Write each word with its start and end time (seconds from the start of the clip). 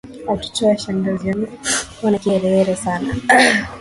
Watoto 0.27 0.67
wa 0.67 0.77
shangazi 0.77 1.27
wangu 1.29 1.47
wana 2.03 2.17
kiherehere 2.19 2.75
sana. 2.75 3.15